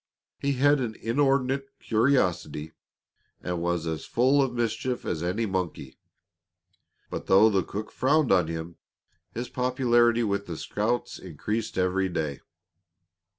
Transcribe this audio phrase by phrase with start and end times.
[0.39, 2.71] He had an inordinate curiosity
[3.39, 5.99] and was as full of mischief as any monkey.
[7.11, 8.77] But though the cook frowned on him,
[9.31, 12.39] his popularity with the scouts increased with every day.